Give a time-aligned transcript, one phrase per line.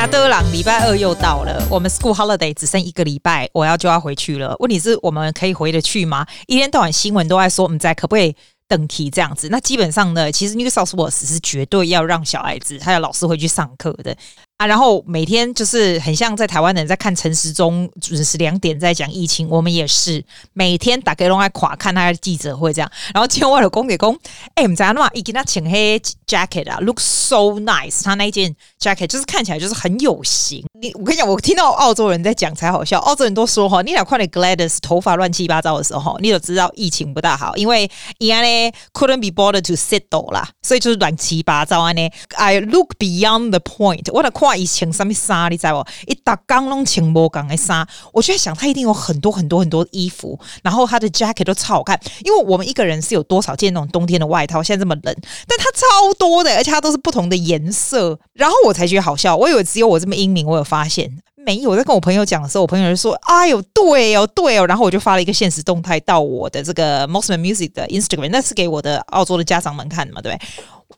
[0.00, 4.56] 亚德朗礼拜二又到了，我们 School Holiday 只剩一个礼拜，我要就要回去了。
[4.58, 6.26] 问题是我们可以回得去吗？
[6.46, 8.34] 一天到晚新闻都在说，我们在可不可以
[8.66, 9.50] 等题这样子？
[9.50, 14.16] 那基本上呢，其实 New South Wales 是绝对要让小孩子还有老师回去上课的。
[14.56, 22.90] 啊，然后每天就是很像在台湾人在看陈时中准时两点在讲疫情，我们也是每天打开龙爱垮看他的记者会这样。
[23.12, 24.18] 然后今天我有公给公，
[24.54, 30.64] 哎，我们讲的嘛，一给他请黑 jacket 啊，look so nice，他那一件 jacket 就是看起来就是很有型。
[30.80, 42.08] 你我跟你讲，我听到澳洲人在讲才好笑，澳洲人都说哈，你俩看你 Gladys 头发乱七八糟的时候，你就知道疫情不大好，因为伊安呢 couldn't be bothered to settle 啦，所以就是乱七八糟安呢。
[42.36, 44.56] I look beyond the point，我的跨。
[44.56, 45.90] 以前什么衫，你知道不？
[46.06, 51.98] 一打刚弄情波刚的衫，我就在想，他一定有很多很多很多衣服，然后他的 jacket 都超好看。
[52.24, 54.62] 因为我们一个人是有多少件那种冬天的外套？
[54.62, 58.18] 现在这么冷，但他超多的，而且它都是不同的颜色。
[58.34, 61.10] 然后我我才觉得好笑，我以为只有我这么英明，我有发现
[61.44, 61.70] 没有？
[61.70, 70.48] 我在跟我朋友讲的时候，我朋友就说：“哎呦，对哦，对哦。”然后我就发了一个现实动态到我的这个 Mosman Music 的 Instagram，那是给我的澳洲的家长们看的嘛，对不对？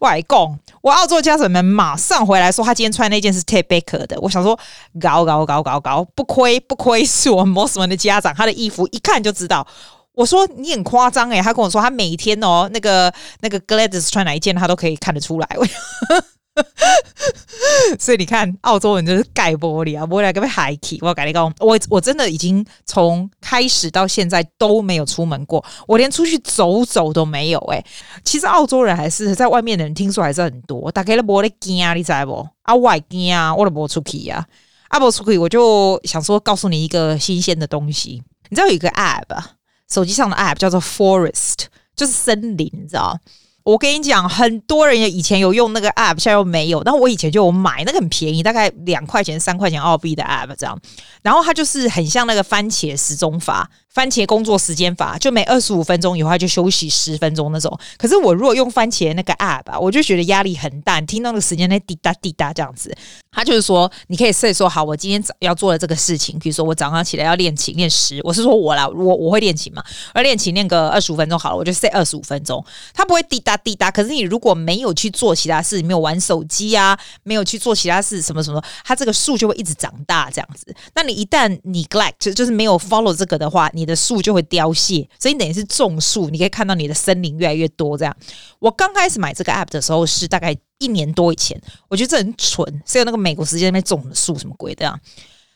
[0.01, 4.19] 外公，我澳洲家长们马上回来说，他今天穿那件是 Ted Baker 的。
[4.21, 4.59] 我想说，
[5.01, 9.67] 搞搞搞搞搞，不亏 不亏，是我 Mosman 的家长，他的衣服一看就知道。
[10.15, 15.49] 我说你很夸张诶，他跟我说他每天哦，那个那个 Gladys 穿哪一件，他都可以看得出来。
[17.99, 20.99] 所以你看，澳洲人就是盖玻璃啊，玻璃给被海起。
[21.01, 27.59] 我跟你讲，我我真的已经从开始到现在都没有出门过，我连出去走走都没有。
[27.73, 27.83] 哎，
[28.25, 30.91] 其实澳洲人还是在外面的人，听说还是很多。
[30.93, 32.47] 大概都没得惊，你知不？
[32.63, 34.47] 啊，我惊啊，我都没出去呀。
[34.89, 38.23] 啊，不出去，我就想说，告诉你一个新鲜的东西。
[38.51, 39.43] 你知道有一个 app，
[39.89, 41.65] 手机上的 app 叫做 Forest，
[41.97, 43.19] 就是森林，你知道？
[43.65, 46.83] 我跟你讲，很多人以前有用那个 app，现在又没有。
[46.83, 50.79] 但我以前就有买，那个很便宜，大概两块钱、三块钱澳币的 app 这样。
[51.23, 53.71] 然后它就是很像那个番茄时钟法。
[53.93, 57.79] 番茄工作时间法，就每二十五分钟以后他就休息十分钟那种。
[57.99, 62.95] 可是我如果用番茄那个 app 啊，我就觉得压力很大，听到那个时间在滴答滴答这样子。
[63.35, 69.83] 他就是说，你可以设说好，我今天早要做的这个事情，比如说我早上起来要练琴练十，我是说我啦，我我会练琴嘛，
[70.13, 73.91] 而练琴练个二十五分钟好了，我就设二十五分钟，它不会滴答滴答。
[73.91, 80.75] 可是你如果没有去做其他事，没有玩手机啊，没有去做其他事，什么什么，它这个树就会一直长大这样子。
[80.95, 87.99] 那你一旦 neglect 就就是没有 follow 这个的话，你你的树就会凋谢，所以等于是种树，你可以看到你的森林越来越多。
[87.99, 88.17] 这样，
[88.61, 94.89] 我刚开始买这个 app 的时候是大概一年多以前，我觉得这很蠢，是有那个美国时间那边种的树什么鬼的。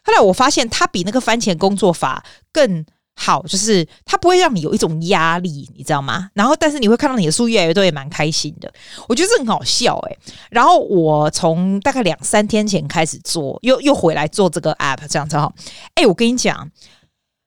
[0.02, 2.84] 后来我发现它比那个番茄工作法更
[3.14, 6.28] 好，就是它不会让你有一种压力，你知道吗？
[6.34, 8.70] 然后，但是你会看到你的树越来越多，也蛮开心的。
[9.08, 10.18] 我觉得这很好笑诶、
[10.50, 15.50] 然后我从大概两三天前开始做，又又回来做这个 app，这样子哈。
[15.94, 16.70] 哎，我跟你讲。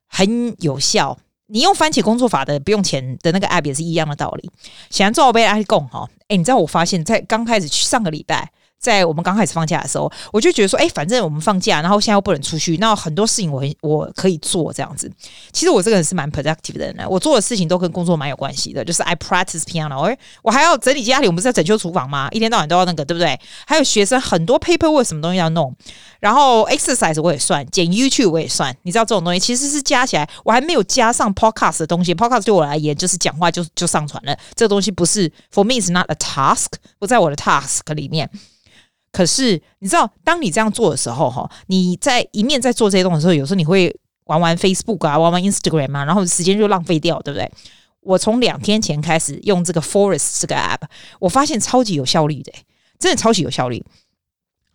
[0.10, 4.52] 很有效，你用番茄工作法的不用钱的那个 app 也是一样的道理。
[4.90, 8.52] 想要做被爱供哈，哎，你知道我发现，在刚开始去上个礼拜。
[8.80, 15.12] 在我们刚开始放假的时候，我就觉得说，哎，反正我们放假，然后现在又不能出去，那很多事情我我可以做这样子。
[15.52, 18.84] 其实我这个人是蛮 productive 的人，我做的事情都跟工作蛮有关系的。
[18.86, 22.30] 就是 I practice piano，我还要整理家里，我们不是在整修厨房吗？
[22.32, 23.38] 一天到晚都要那个，对不对？
[23.68, 25.76] 还有学生很多 paperwork 什么东西要弄，
[26.22, 28.74] 然后 exercise 我也算，剪 YouTube 我也算。
[28.84, 32.16] 你知道这种东西其实是加起来，我还没有加上 podcast 的东西。
[32.16, 38.30] podcast 对我来言就是讲话就就上传了，这个东西不是 for me is not a task，不在我的 task 里面。
[39.12, 47.52] 可是你知道，当你这样做的时候，哈，你在一面在做这些东西的时候，有时候你会玩玩 Facebook 啊，玩玩 Instagram 啊，然后时间就浪费掉，对不对？
[48.02, 50.82] 我从两天前开始用这个 Forest 这个 app，
[51.20, 52.54] 我发现超级有效率的，
[52.98, 53.84] 真的超级有效率。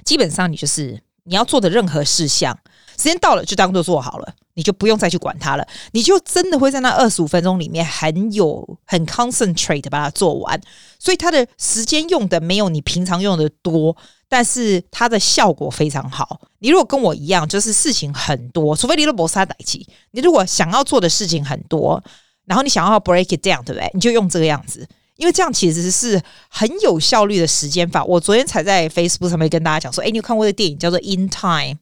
[0.04, 2.58] 基本上你就是你要做的任何事项，
[2.98, 4.34] 时间到了就当做做好了。
[4.54, 10.60] 你就不用再去管它了，你就真的会在那二十五分钟里面很有很 concentrate 把它做完，
[10.98, 13.96] 所以它的时间用的没有你平常用的多，
[14.28, 16.40] 但是它的效果非常好。
[16.60, 22.02] 你如果跟我一样，就是事情很多，除非你都不杀歹气，你如果想要做的事情很多，
[22.46, 23.90] 然后你想要 break it down，对不对？
[23.92, 24.86] 你就用这个样子，
[25.16, 28.04] 因为这样其实是很有效率的时间法。
[28.04, 31.74] 我昨天才在 Facebook 上面跟大家讲说，诶，你有看过的电影叫做《In Time》。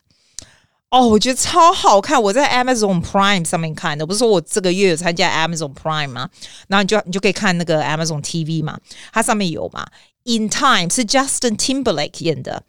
[0.92, 2.22] 哦，我觉得超好看。
[2.22, 6.28] 我在 Amazon Prime 上面看的，不是说我这个月有参加 Amazon Prime 吗？
[6.68, 8.78] 然后你就你就可以看那个 Amazon TV 嘛，
[9.10, 9.86] 它上面有嘛。
[10.24, 12.62] In Time 是 Justin Timberlake 演的，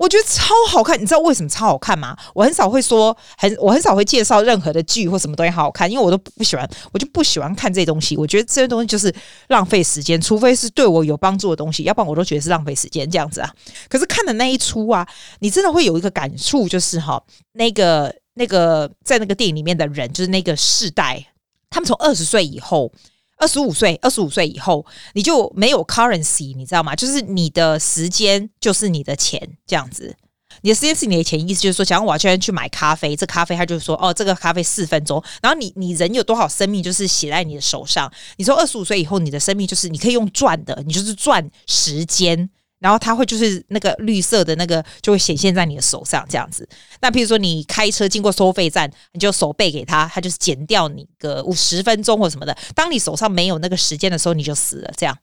[0.00, 2.16] 我觉得超好看，你知道为什么超好看吗？
[2.32, 8.16] 我很少会说，很我很少会介绍任何的剧或什么东西好好看，因为我都不喜欢，我就不喜欢看这些东西。
[8.16, 9.14] 我觉得这些东西就是
[9.48, 13.54] 浪费时间，除非是对我有帮助的东西，要不然我都觉得是浪费时间这样子啊。
[13.90, 15.06] 可是看的那一出啊，
[15.40, 21.22] 你真的会有一个感触，就是哈，那个那个在那个电影里面的人，就是那个世代，
[21.68, 22.90] 他们从二十岁以后。
[23.40, 26.94] 二十五岁，二十五岁以后，你就没有 currency，你知道吗？
[26.94, 30.14] 就是你的时间就是你的钱，这样子。
[30.62, 35.22] 你的时间是你的钱，意思就是说，假如我要去去买咖啡，这咖啡他就是说，哦，这个咖啡四分钟。
[35.40, 38.12] 然后你你人有多少生命，就是写在你的手上。
[38.36, 42.50] 你说二十五岁以后，你的生命就是你可以用赚的，你就是赚时间。
[42.80, 46.68] 然后它会就是那个绿色的那个就会显现在你的手上这样子。
[47.00, 52.56] 那譬如说你开车经过收费站，你就手背给他，他就是减掉你个五十分钟或什么的。
[52.74, 54.90] 当你手上没有那个时间的时候，你就死了。
[54.96, 55.16] 这样，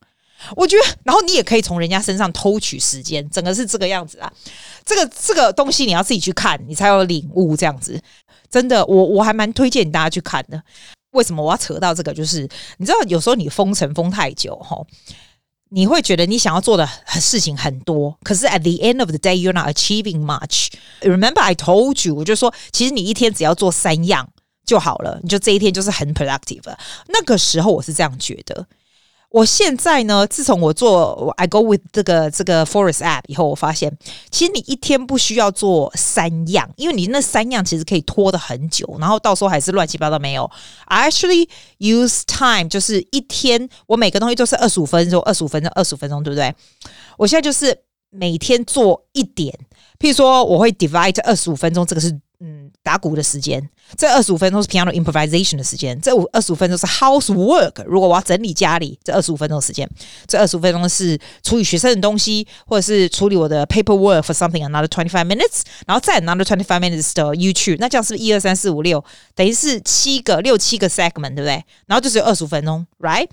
[0.55, 4.31] 我觉得，然后你也可以从人家身上偷取时间，整个是这个样子啊。
[4.85, 7.57] 这个这个东西你要自己去看，你才有领悟。
[7.57, 7.99] 这样子，
[8.51, 10.61] 真的，我我还蛮推荐大家去看的。
[11.11, 12.13] 为什么我要扯到这个？
[12.13, 14.85] 就是你知道，有时候你封城封太久，吼。
[15.69, 20.69] 你会觉得你想要做的事情很多，可是 at the end of the day you're not achieving much.
[21.01, 24.29] Remember I told you，我就说，其实你一天只要做三样
[24.65, 26.75] 就好了，你就这一天就是很 productive。
[27.07, 28.65] 那个时候我是这样觉得。
[29.37, 33.95] 我现在呢，自从我做 I go with 这个这个 Forest app 以后，我发现
[34.31, 40.49] 其实你一天不需要做三样，因为你那三样其实可以拖得很久，然后到时候还是乱七八糟没有。
[40.85, 41.47] I actually
[41.77, 46.51] use time，就是一天我每个东西都是二十五分钟，二十五分钟，二十五分钟，对不对？
[47.17, 47.77] 我现在就是
[48.09, 49.53] 每天做一点，
[49.99, 52.19] 譬如说我会 divide 二十五分钟，这个是。
[52.39, 53.67] 嗯，打鼓的时间，
[53.97, 57.83] 这二十五分钟是 piano improvisation 的时间，这五二十五分钟是 housework。
[57.85, 59.89] 如果我要整理家里，这二十五分钟的时间，
[60.27, 71.65] 这二十五分钟是处理学生的东西，或者是处理我的 paperwork for something another twenty five minutes，然后再 another twenty five minutes 的 YouTube，那这样是不是一二三四五六，等于是七个六七个 segment，对不对？
[71.87, 73.27] 然后就是二十五分钟，right？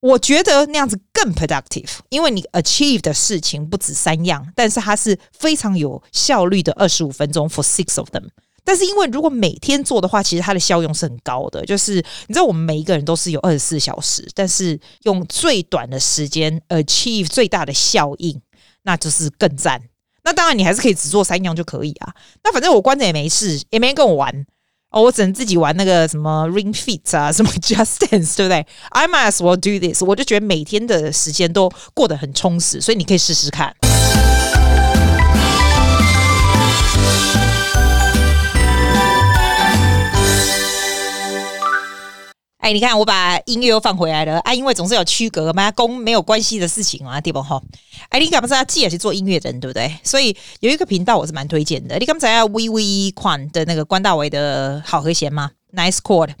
[0.00, 8.28] 我觉得那样子更 productive，因为你 achieve 的事情不止三样，但是它是非常有效率的二十五分钟 for six of them。
[8.62, 11.64] 但是因为如果每天做的话，其实它的效用是很高的。
[11.64, 11.94] 就是
[12.26, 18.40] 你知道，我们每一个人都是有二十四小时，但是用最短的时间 achieve 最大的效应，
[18.82, 19.82] 那就是更赞。
[20.22, 22.14] 那当然，你还是可以只做三样就可以啊。
[22.44, 24.46] 那反正我关着也没事，也没人跟我玩。
[24.90, 33.74] 哦，我只能自己玩那个什么 Ring Fit 啊， 什么 Just Dance，对不对？I might as well do this，我就觉得每天的时间都过得很充实，所以你可以试试看。
[42.68, 44.52] 哎，你看，我把音乐又放回来了啊！
[44.52, 47.58] 因为总是有区隔嘛，跟没有关系的事情嘛，对不哈？
[48.10, 49.90] 哎，你敢不知道自己也是做音乐人，对不对？
[50.04, 51.96] 所以有一个频道我是蛮推荐的。
[51.96, 56.32] 你刚才要 V V 款的那个关大为的好和弦吗？Nice chord，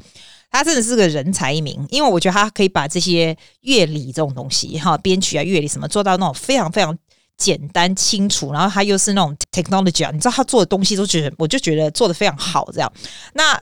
[0.50, 6.94] 他真的是个人才一名，因为我觉得他可以把这些乐理这种东西哈，编曲啊、乐理什么做到那种非常非常
[7.38, 12.92] 简单清楚，然后他又是那种 technology 啊，你知道他做的东西都觉得，我就觉得做的非常好，这样
[13.32, 13.58] 那。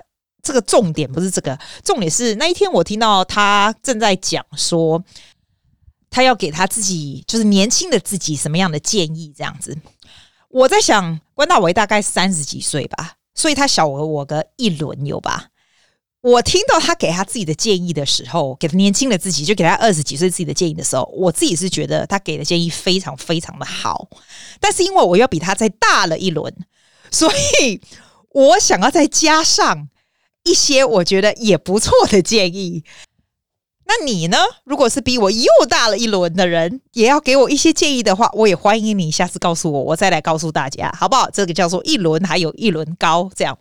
[0.46, 5.02] 这个重点不是这个，重点是那一天我听到他正在讲说，
[6.08, 9.76] 他要给他自己，就是年轻的自己什么样的建议这样子。
[10.48, 15.48] 我在想，关大为大概三十几岁吧，所以他小了我个一轮有吧。
[16.20, 24.09] 我听到他给他自己的建议的时候，给他年轻的自己，就给他二十几岁自己的建议的时候，我自己是觉得他给的建议非常非常的好。
[24.61, 26.54] 但是因为我要比他再大了一轮，
[27.11, 27.28] 所
[27.61, 27.80] 以
[28.30, 29.88] 我想要再加上。
[30.46, 32.84] 一些我觉得也不错的建议，
[33.84, 34.38] 那你呢？
[34.64, 41.28] 如果是比我又大了一轮的人，也要给我一些建议的话，我也欢迎你下次告诉我，我再来告诉大家，好不好？
[41.30, 43.58] 这个叫做一轮还有一轮高，这样。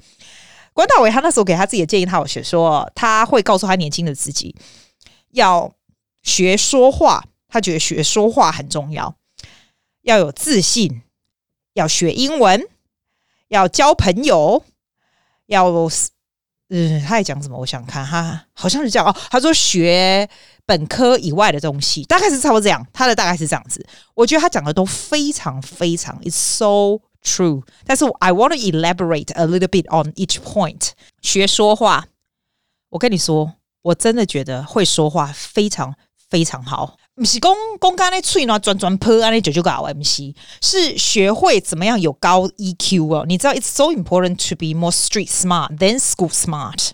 [0.73, 4.55] 关大伟他那时候给他自己的建议，他有学说他会告诉他年轻的自己
[5.31, 5.73] 要
[6.21, 9.15] 学说话，他觉得学说话很重要，
[10.03, 11.01] 要有自信，
[11.73, 12.67] 要学英文，
[13.47, 14.63] 要交朋友，
[15.47, 15.89] 要。
[16.69, 17.57] 嗯，他在讲什么？
[17.57, 19.15] 我想看，他好像是这样哦。
[19.29, 20.27] 他说学
[20.65, 22.86] 本科以外的东西，大概是差不多这样。
[22.91, 23.86] 他的大概是这样子。
[24.15, 27.63] 我觉得他讲的都非常非常，it's so true。
[27.86, 30.89] 但是 I want to elaborate a little bit on each point。
[31.22, 32.05] 学说话，
[32.89, 33.53] 我跟你说，
[33.84, 35.95] 我真的觉得会说话非常
[36.29, 36.98] 非常好。
[37.15, 43.25] 不是讲讲刚才嘴呢转转破啊，那就就搞 MC，是学会怎么样有高 EQ 哦。
[43.25, 46.91] 你知道，it's so important to be more street smart than school smart。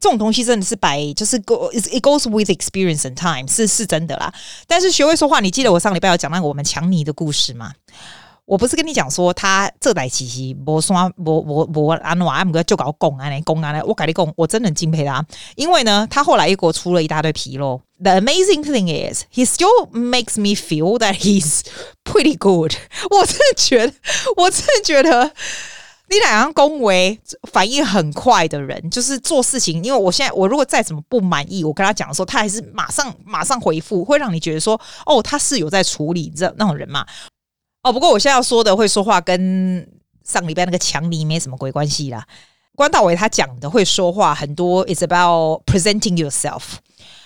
[0.00, 4.32] 这种东西真的是摆，就是 go it goes with experience and time，是是真的啦。
[4.66, 7.74] 但是学会说话，你记得我上礼拜有讲那个我们强尼的故事吗？
[8.46, 15.22] 我不是跟你讲说他这代其实无刷无无无安怎啊，毋过就搞讲安尼讲安尼，我跟你讲，我真的很敬佩他，
[15.54, 17.78] 因为呢，他后来又给我出了一大堆纰漏。
[18.02, 21.60] The amazing thing is, he still makes me feel that he's
[22.02, 22.72] pretty good。
[23.10, 23.92] 我真的觉得，
[24.36, 25.30] 我真的觉得，
[26.08, 27.20] 你两样恭维
[27.52, 29.84] 反应很快的人，就是做事情。
[29.84, 37.04] 因为我现在，我如果再怎么不满意，我跟他讲的时候，他还是马上马上回复，会让你觉得说，哦，他是有在处理这那种人嘛。
[37.82, 39.86] 哦，不过我现在要说的会说话，跟
[40.24, 42.26] 上礼拜那个强尼没什么鬼关系啦。
[42.74, 46.62] 关大伟他讲的会说话很多，is about presenting yourself。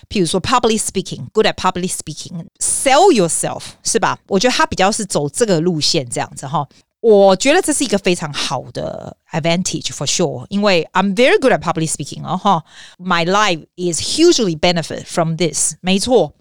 [0.10, 4.18] 譬如说 public speaking，good at public speaking，sell yourself 是吧？
[4.28, 6.68] 我觉得他比较是走这个路线这样子哈。
[7.02, 12.64] 我觉得这是一个非常好的 advantage for sure，因为 I'm very good at public speaking 哦哈。
[12.98, 16.34] My life is hugely benefit from this，没错。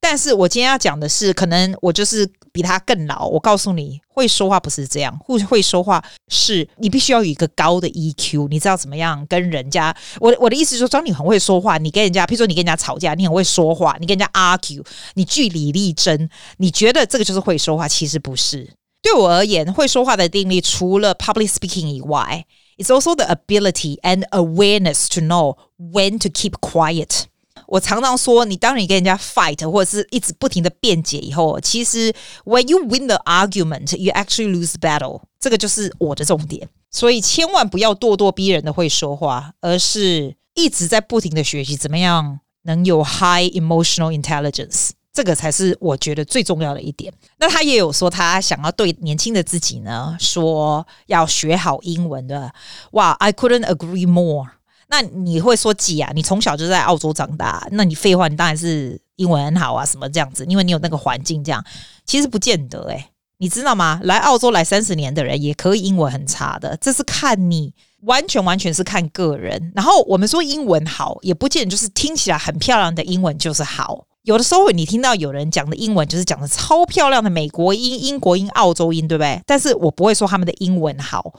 [0.00, 3.26] 但是我今天要讲的是，可能我就是比他更老。
[3.26, 9.96] 我告诉你，会说话不是这样，会会说话是你必须要有一个高的 EQ，你知道怎么样跟人家。
[10.20, 14.84] 我我的意思就是说，当你很会说话，你跟人家，譬如说你跟人家吵架，你很会说话，你跟人家 argue，
[15.14, 18.74] 你据理力争，你觉得这个就是会说话，其实不是。
[19.02, 22.44] 对我而言，会说话的定义除了 public speaking 以外
[22.76, 27.24] ，it's also the ability and awareness to know when to keep quiet。
[27.66, 32.12] 我常常说，你当你跟人家 fight 或者是一直不停的辩解以后，其实
[32.44, 35.22] when you win the argument, you actually lose battle。
[35.38, 36.68] 这个就是我的重点。
[36.90, 44.90] 所以千万不要咄咄逼人的会说话，而是一直在不停的学习怎么样能有 high emotional intelligence。
[45.12, 47.12] 这个才是我觉得最重要的一点。
[47.38, 52.52] 那他也有说，他想要对年轻的自己呢说，要学好英文的。
[52.92, 54.50] 哇，I couldn't agree more。
[54.88, 56.12] 那你会说几啊？
[56.14, 60.44] 你从小就在澳洲长大，那你废话，你当然是英文很好啊，什么这样子？
[60.46, 61.64] 因为你有那个环境，这样
[62.04, 64.00] 其实不见得诶、你知道吗？
[64.04, 69.72] 来澳洲来三十年的人也可以英文很差的，这是看你完全完全是看个人。
[69.74, 74.06] 然后我们说英文好，也不见得就是听起来很漂亮的英文就是好。
[74.22, 79.40] 有的时候你听到有人讲的英文就是讲的超漂亮的美国音、英国音、澳洲音，对不对？
[79.46, 81.34] 但是我不会说他们的英文好，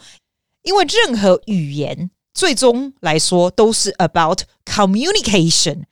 [0.63, 2.11] 因为任何语言。
[2.37, 5.85] 最终来说都是 about communication。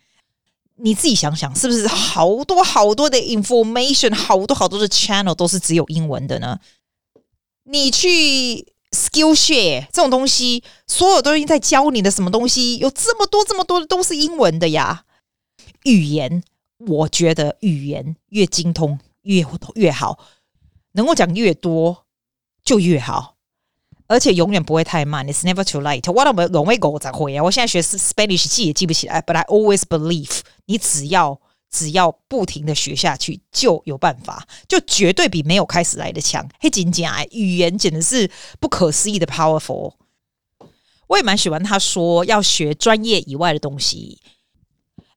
[0.75, 6.59] 你自己想想，是不是好多好多的 information，好多好多的 channel 都是只有英文的呢？
[7.63, 15.05] 你去 Skillshare 这种东西，所有东西在教你的什么东西，有这么多这么多的都是英文的呀。
[15.85, 16.43] 语言，
[16.77, 20.19] 我觉得语言越精通越越好，
[20.91, 22.05] 能够讲越多
[22.63, 23.34] 就越好。
[24.07, 26.11] 而且永远不会太慢，It's never too late。
[26.11, 27.43] 我都没容易狗在会啊！
[27.43, 36.47] 我现在学 Spanish 记也记不起来，But I always believe，你只要只要不停的学下去，就有办法，就绝对比没有开始来的强。
[36.59, 39.93] 嘿，仅仅啊语言简直是不可思议的 powerful。
[41.07, 44.19] 我也蛮喜欢他说要学专业以外的东西。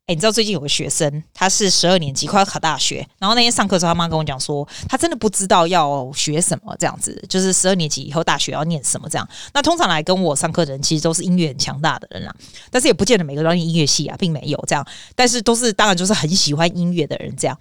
[0.08, 3.06] 哎，你知道最近有个学生，他是十二年级，快要考大学。
[3.18, 9.28] 然后那天上课的时候，他妈跟我讲说，他真的不知道要学什么，这样子，就是十二年级以后大学要念什么这样。
[9.52, 12.34] 那通常来跟我上课的人，其实都是音乐很强大的人啦，
[12.70, 14.82] 但是也不见得每个专业音乐系啊，并没有这样。
[15.14, 17.58] 但是都是当然就是很喜欢音乐的人这样。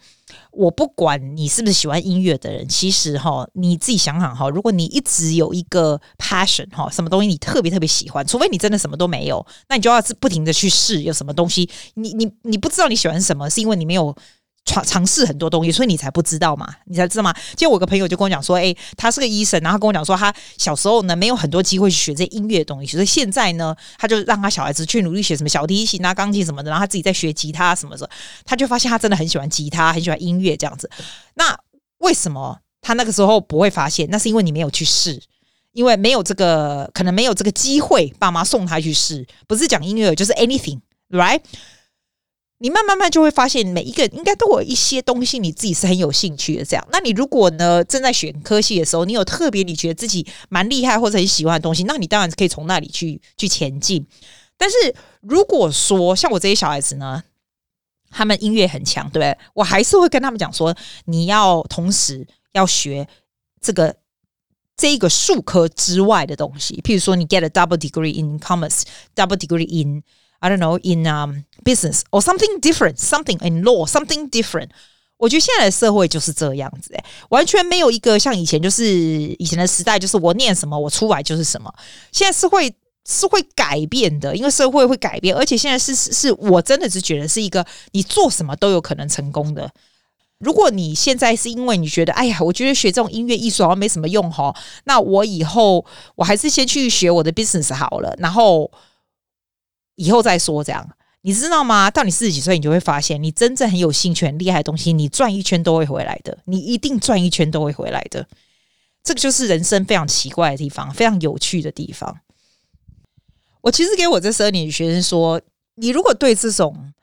[0.57, 14.15] 我不管你是不是喜欢音乐的人，其实哈，你自己想想哈，如果你一直有一个 passion 哈，什么东西你特别特别喜欢，除非你真的什么都没有，那你就要是不停的去试有什么东西，你你你不知道你喜欢什么，是因为你没有。
[14.67, 17.33] 尝尝试很多东西，所以你才不知道嘛，你才知道吗？
[17.51, 28.07] 今天我个朋友就跟我讲说，诶、他是个医生，然后跟我讲说，他小时候呢没有很多机会去学这音乐的东西，所以现在呢，他就让他小孩子去努力学什么小提琴啊、钢琴什么的，然后他自己在学吉他什么的，
[28.43, 30.89] 他就发现他真的很喜欢吉他，很喜欢音乐这样子。
[31.35, 31.57] 那
[31.99, 34.07] 为什么他那个时候不会发现？
[34.11, 35.21] 那是因为你没有去试，
[35.71, 41.39] 因为没有这个可能没有这个机会，爸妈送他去试，不是讲音乐就是 anything，right？
[42.59, 46.65] 你慢慢慢就会发现，每一个应该都有一些东西，你自己是很有兴趣的。
[46.65, 54.03] 这样，那你如果呢正在选科系的时候，你有特别你觉得自己蛮厉害或者很喜欢的东西，那你当然可以从那里去去前进。
[54.57, 54.75] 但是
[55.21, 57.23] 如果说像我这些小孩子呢，
[58.09, 59.37] 他们音乐很强，对不对？
[59.53, 63.07] 我还是会跟他们讲说，你要同时要学
[63.61, 63.95] 这个
[64.75, 70.01] 这一个数科之外的东西，譬如说你 get a double degree in commerce，double degree in。
[70.39, 74.69] I don't know in um business or something different, something in law, something different。
[75.17, 81.73] 我觉得现在的社会就是这样子，欸，完全没有一个像以前，就是以前的时代，就是我念什么，我出来就是什么。
[82.11, 82.71] 现在是会
[83.03, 89.71] 是会改变的，因为社会会改变，而且现在是是是我真的是觉得是一个你做什么都有可能成功的。
[90.37, 95.83] 如果你现在是因为你觉得，哎呀，我觉得学这种音乐艺术好像没什么用哈，那我以后
[96.13, 98.71] 我还是先去学我的 business 好了，然后
[99.95, 100.87] 以后再说这样。
[101.27, 101.91] 你知道吗？
[101.91, 106.37] 到你四十几岁，你就会发现，你真正很有兴趣、很厉害的东西，你转一圈都会回来的。
[106.45, 108.25] 你一定转一圈都会回来的。
[109.03, 112.19] 这个就是人生非常奇怪的地方，非常有趣的地方。
[113.59, 115.41] 我其实给我这十二年的学生说，
[115.75, 116.93] 你如果对这种，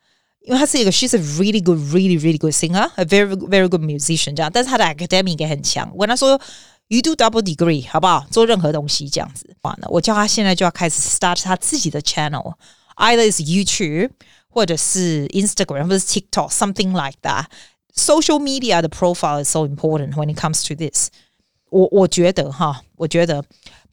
[0.40, 5.86] 因为他是一个，she's a really good, really, really good singer, a very, very good musician，这样，但是他的 academic 也很强。
[5.92, 6.40] 我跟他说
[6.88, 8.26] ，you do double degree，好不好？
[8.30, 9.54] 做任何东西这样子。
[9.60, 12.54] 完了，我叫他现在就要开始 start 他自己的 channel。
[12.95, 14.09] Either is YouTube，
[14.49, 21.09] 或者是 Instagram，或者是 TikTok，something like that。Social media 的 profile is so important when it comes to this。
[21.69, 23.43] 我我觉得哈，我觉得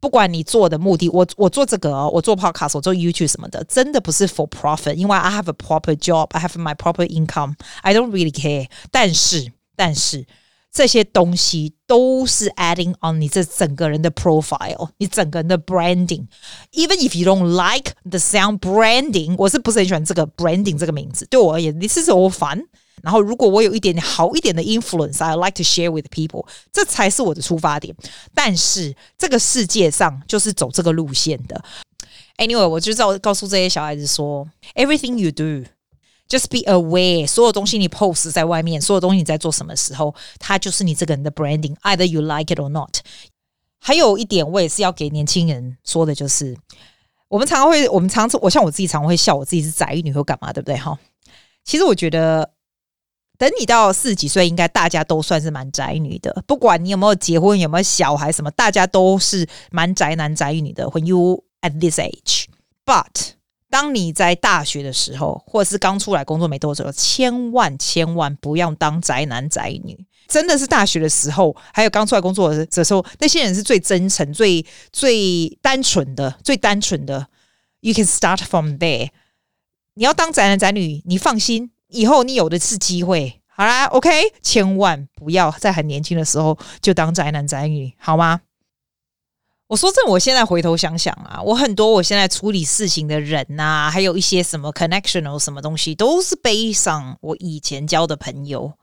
[0.01, 7.95] 不管你做的目的，我我做这个哦，我做 podcast，我做 YouTube 什么的，真的不是 for profit，因为 I have a proper job，I have my proper income，I
[7.95, 8.69] don't really care。
[8.91, 10.27] 但是，但是。
[10.72, 16.28] 这些东西都是 adding on 你这整个人的 profile，你整个人的 branding。
[16.72, 21.26] Even if you don't like the sound branding，我是不是很喜欢这个 branding 这个名字？
[21.30, 22.64] 对我而言，this is all fun。
[23.04, 27.96] 然后，如果我有一点点好一点的 influence，I like to share with people，这才是我的出发点。
[28.34, 31.64] 但是，这个世界上就是走这个路线的。
[32.38, 35.68] Anyway，我就在告诉这些小孩子说，everything you do。
[36.32, 43.00] Just be aware，所有东西你 post 在外面，所有东西你在做什么时候，它就是你这个人的 branding，either you like it or not。
[43.80, 46.58] 还有一点，我也是要给年轻人说的，就是
[47.28, 50.78] 我们常常会，我们常常，我像我自己常常会笑我自己是宅女或干嘛，对不对？
[50.78, 50.98] 哈，
[51.66, 52.50] 其实我觉得，
[53.38, 60.86] 等你到四十几岁，应该大家都算是蛮宅女的，不管你有没有结婚，有没有小孩，什么，大家都是蛮宅男宅女的。
[60.86, 63.34] When you at this age，but
[63.72, 70.06] 当你在大学的时候，或者是刚出来工作没多久，千万千万不要当宅男宅女。
[70.28, 77.28] 真的是大学的时候，还有刚出来工作的时候，那些人是最真诚、最最单纯的、最单纯的。
[77.80, 79.10] You can start from there。
[79.94, 83.42] 你要当宅男宅女，你放心，以后你有的是机会。
[83.48, 84.10] 好啦，OK，
[84.42, 88.42] 千万不要在很年轻的时候就当宅男宅女，好吗？
[89.72, 98.74] 我说这，我现在回头想想啊，我很多我现在处理事情的人呐、啊，还有一些什么 connectional 什么东西，都是背上我以前交的朋友，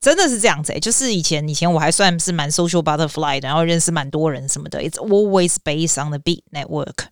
[0.00, 4.80] 真的是这样子、就是以前以前我还算是蛮 social butterfly 的，然后认识蛮多人什么的。
[4.80, 7.06] It's always based on the big network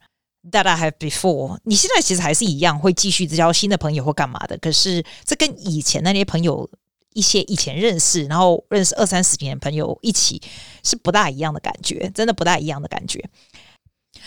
[0.53, 1.59] that I have before。
[1.65, 6.71] 你现在其实还是一样会继续交新的朋友或干嘛的，可是这跟以前那些朋友。
[7.15, 10.41] 一些以前认识，然后认识二三十年的朋友一起，
[10.85, 13.25] 是不大一样的感觉，真的不大一样的感觉。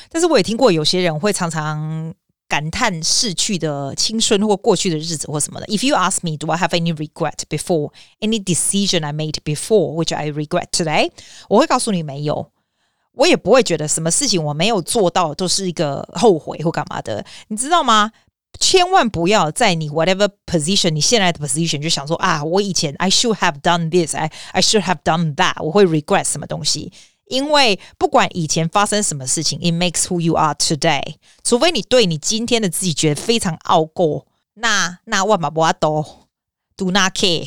[0.09, 2.13] 但是我也听过有些人会常常
[2.47, 5.65] 感叹逝去的青春或过去的日子或什么的。
[5.67, 10.13] If you ask me, do I have any regret before any decision I made before which
[10.15, 11.11] I regret today？
[11.47, 12.51] 我会告诉你没有，
[13.13, 18.11] 我也不会觉得什么事情我没有做到都是一个后悔或干嘛的，你知道吗？
[18.59, 26.25] 千万不要在你 whatever position，你现在的 position 就想说啊，我以前 I should have done this，I I should have done that，我会 regret
[26.25, 26.91] 什么东西？
[27.25, 31.15] 因为不管以前发生什么事情，it makes who you are today。
[31.43, 36.20] 除非你对你今天的自己觉得非常傲过，那那万马不阿多。
[36.77, 37.45] Do not care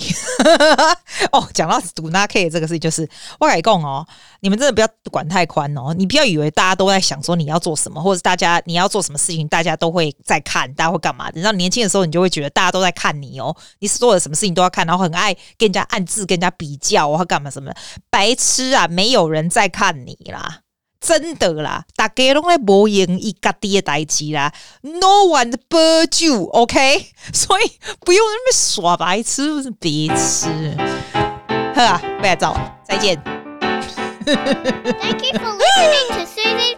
[1.33, 3.09] 哦，讲到 do not care 这个事情，就是
[3.41, 4.07] 我跟你讲哦，
[4.41, 5.93] 你们真的不要管太宽哦。
[5.93, 17.73] 你不要以为大家都在想说你要做什么，或者是大家你要做什么事情，大家都会在看，大家会干嘛等到年轻的时候，你就会觉得大家都在看你哦，你是做的什么事情都要看，然后很爱跟人家暗自跟人家比较，或干嘛什么，
[18.11, 18.87] 白痴啊！
[18.87, 20.61] 没有人在看你啦。
[21.07, 27.07] 真的啦，大家拢在无闲伊家己的代志啦，No one but you，OK？
[27.33, 30.49] 所以不用那么耍白痴，不是别吃。
[31.75, 32.57] 好啊，不要走，
[32.89, 33.23] 再见。
[34.25, 36.77] Thank you for listening to Susie's